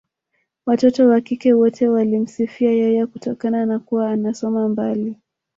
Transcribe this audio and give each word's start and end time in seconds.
Watoto 0.65 1.07
wa 1.09 1.21
kike 1.21 1.53
wote 1.53 1.87
walimsifia 1.89 2.71
yeye 2.71 3.05
kutokana 3.05 3.65
na 3.65 3.79
kuwa 3.79 4.09
anasoma 4.11 4.69
mbali 4.69 5.15